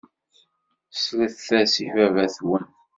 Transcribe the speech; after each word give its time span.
Slet-as 0.93 1.73
i 1.85 1.85
baba-twen. 1.93 2.63